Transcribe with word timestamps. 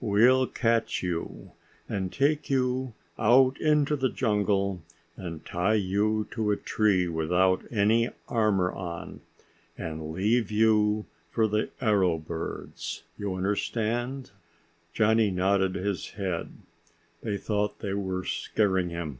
"We'll 0.00 0.46
catch 0.46 1.02
you 1.02 1.52
and 1.90 2.10
take 2.10 2.48
you 2.48 2.94
out 3.18 3.60
into 3.60 3.96
the 3.96 4.08
jungle 4.08 4.80
and 5.14 5.44
tie 5.44 5.74
you 5.74 6.26
to 6.30 6.50
a 6.50 6.56
tree 6.56 7.06
without 7.06 7.62
any 7.70 8.08
armor 8.26 8.72
on, 8.72 9.20
and 9.76 10.10
leave 10.10 10.50
you 10.50 11.04
for 11.30 11.46
the 11.46 11.68
arrow 11.82 12.16
birds. 12.16 13.02
You 13.18 13.34
understand?" 13.34 14.30
Johnny 14.94 15.30
nodded 15.30 15.74
his 15.74 16.12
head. 16.12 16.50
They 17.22 17.36
thought 17.36 17.80
they 17.80 17.92
were 17.92 18.24
scaring 18.24 18.88
him. 18.88 19.18